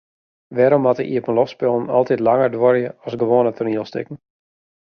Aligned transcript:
Wêrom 0.59 0.83
moatte 0.85 1.05
iepenloftspullen 1.15 1.87
altyd 1.99 2.25
langer 2.29 2.51
duorje 2.57 2.89
as 3.05 3.21
gewoane 3.21 3.55
toanielstikken? 3.59 4.23